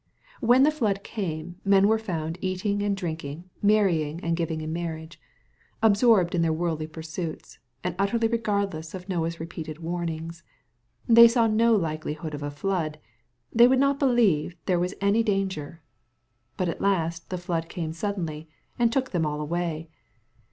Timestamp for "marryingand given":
3.63-4.59